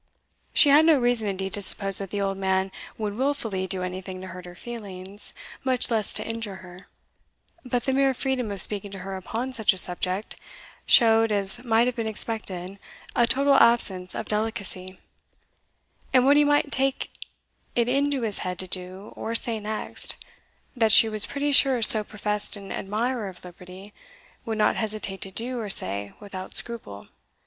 She 0.51 0.69
had 0.69 0.87
no 0.87 0.99
reason, 0.99 1.27
indeed, 1.27 1.53
to 1.53 1.61
suppose 1.61 1.99
that 1.99 2.09
the 2.09 2.21
old 2.21 2.35
man 2.35 2.71
would 2.97 3.13
wilfully 3.13 3.67
do 3.67 3.83
anything 3.83 4.19
to 4.21 4.27
hurt 4.29 4.45
her 4.45 4.55
feelings, 4.55 5.31
much 5.63 5.91
less 5.91 6.11
to 6.15 6.27
injure 6.27 6.55
her; 6.65 6.87
but 7.63 7.83
the 7.85 7.93
mere 7.93 8.15
freedom 8.15 8.49
of 8.49 8.63
speaking 8.63 8.89
to 8.93 8.97
her 9.05 9.15
upon 9.15 9.53
such 9.53 9.73
a 9.73 9.77
subject, 9.77 10.37
showed, 10.87 11.31
as 11.31 11.63
might 11.63 11.85
have 11.85 11.95
been 11.95 12.07
expected, 12.07 12.79
a 13.15 13.27
total 13.27 13.53
absence 13.53 14.15
of 14.15 14.27
delicacy; 14.27 14.97
and 16.11 16.25
what 16.25 16.35
he 16.35 16.43
might 16.43 16.71
take 16.71 17.11
it 17.75 17.87
into 17.87 18.21
his 18.23 18.39
head 18.39 18.57
to 18.57 18.67
do 18.67 19.13
or 19.15 19.35
say 19.35 19.59
next, 19.59 20.15
that 20.75 20.91
she 20.91 21.07
was 21.09 21.27
pretty 21.27 21.51
sure 21.51 21.79
so 21.83 22.03
professed 22.03 22.55
an 22.57 22.71
admirer 22.71 23.27
of 23.29 23.45
liberty 23.45 23.93
would 24.45 24.57
not 24.57 24.75
hesitate 24.75 25.21
to 25.21 25.29
do 25.29 25.59
or 25.59 25.69
say 25.69 26.11
without 26.19 26.55
scruple. 26.55 27.07